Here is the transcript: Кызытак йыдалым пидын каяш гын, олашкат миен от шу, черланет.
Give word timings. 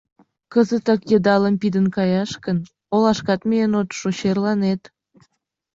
Кызытак 0.53 1.01
йыдалым 1.11 1.55
пидын 1.61 1.85
каяш 1.95 2.31
гын, 2.45 2.57
олашкат 2.95 3.41
миен 3.49 3.73
от 3.81 3.89
шу, 3.97 4.07
черланет. 4.19 4.81